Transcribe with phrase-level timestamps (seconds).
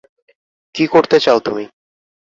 [0.75, 1.65] কী করতে চাও তুমি?